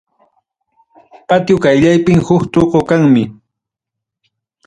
[1.27, 3.23] Patio qayllanpim huk tuqu kanmi.